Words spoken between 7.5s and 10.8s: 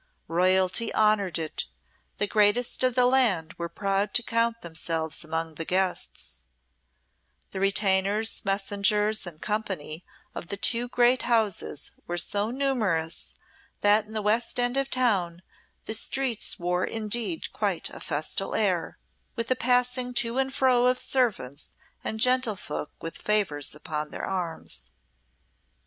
the retainers, messengers, and company of the